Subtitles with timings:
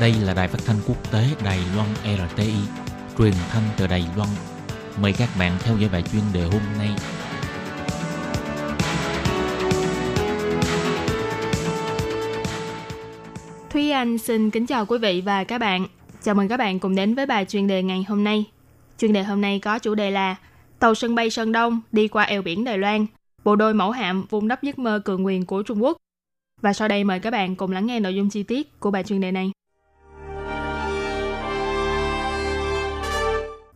[0.00, 2.54] Đây là đài phát thanh quốc tế Đài Loan RTI,
[3.18, 4.28] truyền thanh từ Đài Loan.
[5.00, 6.90] Mời các bạn theo dõi bài chuyên đề hôm nay.
[13.70, 15.86] Thúy Anh xin kính chào quý vị và các bạn.
[16.22, 18.44] Chào mừng các bạn cùng đến với bài chuyên đề ngày hôm nay.
[18.98, 20.36] Chuyên đề hôm nay có chủ đề là
[20.78, 23.06] Tàu sân bay Sơn Đông đi qua eo biển Đài Loan,
[23.44, 25.96] bộ đôi mẫu hạm vun đắp giấc mơ cường quyền của Trung Quốc.
[26.60, 29.04] Và sau đây mời các bạn cùng lắng nghe nội dung chi tiết của bài
[29.04, 29.50] chuyên đề này.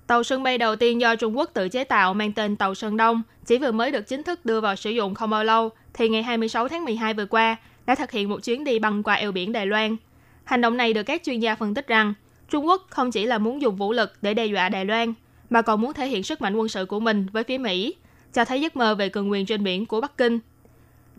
[0.09, 2.97] Tàu sân bay đầu tiên do Trung Quốc tự chế tạo mang tên Tàu Sơn
[2.97, 6.09] Đông chỉ vừa mới được chính thức đưa vào sử dụng không bao lâu, thì
[6.09, 9.33] ngày 26 tháng 12 vừa qua đã thực hiện một chuyến đi băng qua eo
[9.33, 9.97] biển Đài Loan.
[10.45, 12.15] Hành động này được các chuyên gia phân tích rằng
[12.51, 15.15] Trung Quốc không chỉ là muốn dùng vũ lực để đe dọa Đài Loan,
[15.51, 17.95] mà còn muốn thể hiện sức mạnh quân sự của mình với phía Mỹ,
[18.35, 20.39] cho thấy giấc mơ về cường quyền trên biển của Bắc Kinh.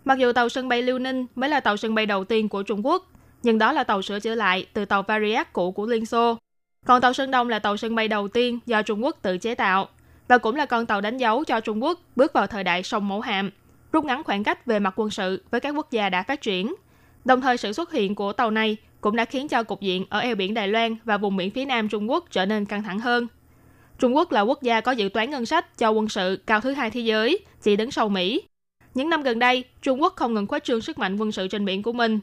[0.06, 2.64] Mặc dù tàu sân bay Liêu Ninh mới là tàu sân bay đầu tiên của
[2.64, 3.12] Trung Quốc,
[3.44, 6.38] nhưng đó là tàu sửa chữa lại từ tàu Variac cũ của Liên Xô.
[6.86, 9.56] Còn tàu Sơn Đông là tàu sân bay đầu tiên do Trung Quốc tự chế
[9.56, 9.88] tạo
[10.28, 13.08] và cũng là con tàu đánh dấu cho Trung Quốc bước vào thời đại sông
[13.08, 13.52] mẫu hạm,
[13.92, 16.76] rút ngắn khoảng cách về mặt quân sự với các quốc gia đã phát triển.
[17.26, 20.20] Đồng thời sự xuất hiện của tàu này cũng đã khiến cho cục diện ở
[20.20, 23.00] eo biển Đài Loan và vùng biển phía nam Trung Quốc trở nên căng thẳng
[23.00, 23.28] hơn.
[24.00, 26.74] Trung Quốc là quốc gia có dự toán ngân sách cho quân sự cao thứ
[26.74, 28.42] hai thế giới, chỉ đứng sau Mỹ.
[28.94, 31.66] Những năm gần đây, Trung Quốc không ngừng khuếch trương sức mạnh quân sự trên
[31.66, 32.20] biển của mình.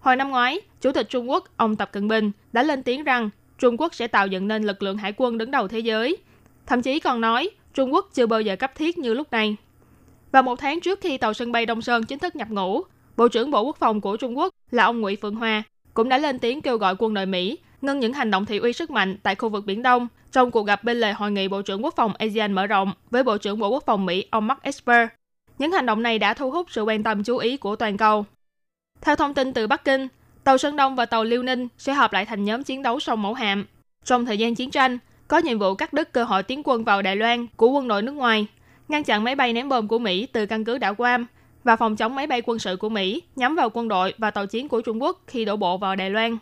[0.00, 3.30] Hồi năm ngoái, Chủ tịch Trung Quốc ông Tập Cận Bình đã lên tiếng rằng
[3.60, 6.16] Trung Quốc sẽ tạo dựng nên lực lượng hải quân đứng đầu thế giới.
[6.66, 9.56] Thậm chí còn nói Trung Quốc chưa bao giờ cấp thiết như lúc này.
[10.32, 12.82] Và một tháng trước khi tàu sân bay Đông Sơn chính thức nhập ngũ,
[13.16, 15.62] Bộ trưởng Bộ Quốc phòng của Trung Quốc là ông Ngụy Phượng Hoa
[15.94, 18.72] cũng đã lên tiếng kêu gọi quân đội Mỹ ngưng những hành động thị uy
[18.72, 21.62] sức mạnh tại khu vực Biển Đông trong cuộc gặp bên lề hội nghị Bộ
[21.62, 24.62] trưởng Quốc phòng ASEAN mở rộng với Bộ trưởng Bộ Quốc phòng Mỹ ông Mark
[24.62, 25.08] Esper.
[25.58, 28.24] Những hành động này đã thu hút sự quan tâm chú ý của toàn cầu.
[29.00, 30.08] Theo thông tin từ Bắc Kinh,
[30.50, 33.22] tàu Sơn Đông và tàu Liêu Ninh sẽ hợp lại thành nhóm chiến đấu sông
[33.22, 33.66] mẫu hạm.
[34.04, 34.98] Trong thời gian chiến tranh,
[35.28, 38.02] có nhiệm vụ cắt đứt cơ hội tiến quân vào Đài Loan của quân đội
[38.02, 38.46] nước ngoài,
[38.88, 41.26] ngăn chặn máy bay ném bom của Mỹ từ căn cứ đảo Guam
[41.64, 44.46] và phòng chống máy bay quân sự của Mỹ nhắm vào quân đội và tàu
[44.46, 46.38] chiến của Trung Quốc khi đổ bộ vào Đài Loan.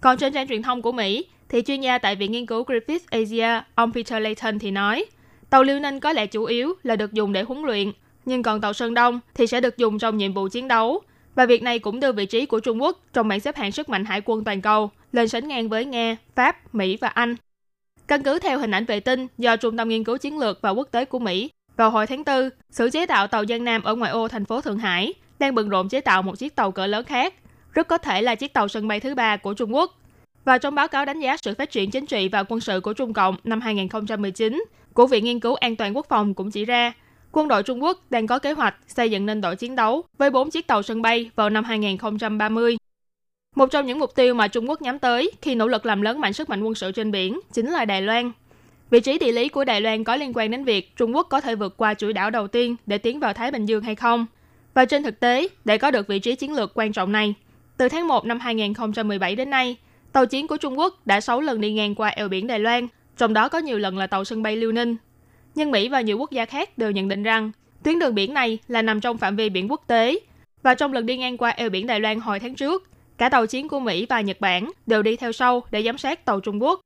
[0.00, 2.98] Còn trên trang truyền thông của Mỹ, thì chuyên gia tại Viện Nghiên cứu Griffith
[3.10, 5.04] Asia, ông Peter Layton thì nói,
[5.50, 7.92] tàu Liêu Ninh có lẽ chủ yếu là được dùng để huấn luyện,
[8.24, 11.02] nhưng còn tàu Sơn Đông thì sẽ được dùng trong nhiệm vụ chiến đấu.
[11.36, 13.88] Và việc này cũng đưa vị trí của Trung Quốc trong bảng xếp hạng sức
[13.88, 17.36] mạnh hải quân toàn cầu lên sánh ngang với Nga, Pháp, Mỹ và Anh.
[18.06, 20.70] Căn cứ theo hình ảnh vệ tinh do Trung tâm Nghiên cứu Chiến lược và
[20.70, 23.94] Quốc tế của Mỹ, vào hồi tháng 4, xưởng chế tạo tàu Giang Nam ở
[23.94, 26.86] ngoại ô thành phố Thượng Hải đang bận rộn chế tạo một chiếc tàu cỡ
[26.86, 27.34] lớn khác,
[27.72, 30.00] rất có thể là chiếc tàu sân bay thứ ba của Trung Quốc.
[30.44, 32.92] Và trong báo cáo đánh giá sự phát triển chính trị và quân sự của
[32.92, 34.64] Trung Cộng năm 2019
[34.94, 36.92] của Viện Nghiên cứu An toàn Quốc phòng cũng chỉ ra,
[37.32, 40.30] quân đội Trung Quốc đang có kế hoạch xây dựng nên đội chiến đấu với
[40.30, 42.76] 4 chiếc tàu sân bay vào năm 2030.
[43.56, 46.20] Một trong những mục tiêu mà Trung Quốc nhắm tới khi nỗ lực làm lớn
[46.20, 48.32] mạnh sức mạnh quân sự trên biển chính là Đài Loan.
[48.90, 51.40] Vị trí địa lý của Đài Loan có liên quan đến việc Trung Quốc có
[51.40, 54.26] thể vượt qua chuỗi đảo đầu tiên để tiến vào Thái Bình Dương hay không.
[54.74, 57.34] Và trên thực tế, để có được vị trí chiến lược quan trọng này,
[57.76, 59.76] từ tháng 1 năm 2017 đến nay,
[60.12, 62.86] tàu chiến của Trung Quốc đã 6 lần đi ngang qua eo biển Đài Loan,
[63.16, 64.96] trong đó có nhiều lần là tàu sân bay Liêu Ninh.
[65.56, 67.50] Nhưng Mỹ và nhiều quốc gia khác đều nhận định rằng
[67.82, 70.18] tuyến đường biển này là nằm trong phạm vi biển quốc tế.
[70.62, 73.46] Và trong lần đi ngang qua eo biển Đài Loan hồi tháng trước, cả tàu
[73.46, 76.62] chiến của Mỹ và Nhật Bản đều đi theo sau để giám sát tàu Trung
[76.62, 76.80] Quốc.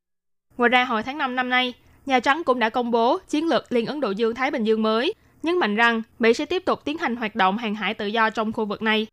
[0.57, 1.75] Ngoài ra hồi tháng 5 năm nay,
[2.07, 4.83] Nhà Trắng cũng đã công bố chiến lược Liên Ấn Độ Dương Thái Bình Dương
[4.83, 8.07] mới, nhấn mạnh rằng Mỹ sẽ tiếp tục tiến hành hoạt động hàng hải tự
[8.07, 9.07] do trong khu vực này.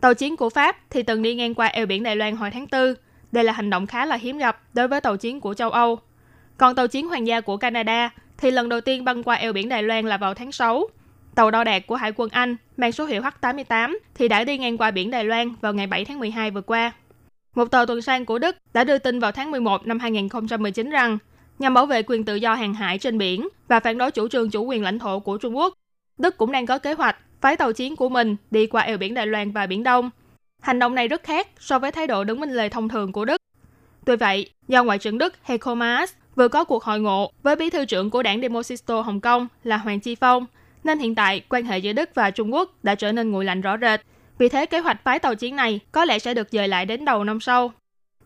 [0.00, 2.66] Tàu chiến của Pháp thì từng đi ngang qua eo biển Đài Loan hồi tháng
[2.72, 2.94] 4.
[3.32, 5.98] Đây là hành động khá là hiếm gặp đối với tàu chiến của châu Âu.
[6.56, 9.68] Còn tàu chiến hoàng gia của Canada thì lần đầu tiên băng qua eo biển
[9.68, 10.86] Đài Loan là vào tháng 6.
[11.34, 14.78] Tàu đo đạc của Hải quân Anh mang số hiệu H-88 thì đã đi ngang
[14.78, 16.92] qua biển Đài Loan vào ngày 7 tháng 12 vừa qua.
[17.54, 21.18] Một tàu tuần sang của Đức đã đưa tin vào tháng 11 năm 2019 rằng
[21.58, 24.50] nhằm bảo vệ quyền tự do hàng hải trên biển và phản đối chủ trương
[24.50, 25.74] chủ quyền lãnh thổ của Trung Quốc.
[26.18, 29.14] Đức cũng đang có kế hoạch phái tàu chiến của mình đi qua eo biển
[29.14, 30.10] Đài Loan và Biển Đông.
[30.62, 33.24] Hành động này rất khác so với thái độ đứng minh lề thông thường của
[33.24, 33.36] Đức.
[34.04, 37.70] Tuy vậy, do Ngoại trưởng Đức Heiko Maas vừa có cuộc hội ngộ với bí
[37.70, 40.46] thư trưởng của đảng Demosisto Hồng Kông là Hoàng Chi Phong,
[40.84, 43.60] nên hiện tại quan hệ giữa Đức và Trung Quốc đã trở nên nguội lạnh
[43.60, 44.00] rõ rệt.
[44.38, 47.04] Vì thế kế hoạch phái tàu chiến này có lẽ sẽ được dời lại đến
[47.04, 47.72] đầu năm sau.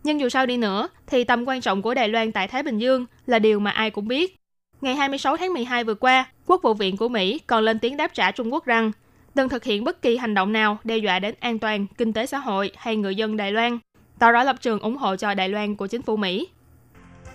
[0.03, 2.77] Nhưng dù sao đi nữa, thì tầm quan trọng của Đài Loan tại Thái Bình
[2.77, 4.35] Dương là điều mà ai cũng biết.
[4.81, 8.13] Ngày 26 tháng 12 vừa qua, Quốc vụ viện của Mỹ còn lên tiếng đáp
[8.13, 8.91] trả Trung Quốc rằng
[9.35, 12.25] đừng thực hiện bất kỳ hành động nào đe dọa đến an toàn, kinh tế
[12.25, 13.79] xã hội hay người dân Đài Loan,
[14.19, 16.47] tỏ rõ lập trường ủng hộ cho Đài Loan của chính phủ Mỹ.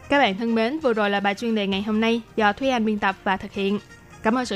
[0.08, 2.68] Các bạn thân mến, vừa rồi là bài chuyên đề ngày hôm nay do Thúy
[2.68, 3.78] Anh biên tập và thực hiện.
[4.22, 4.52] Cảm ơn sự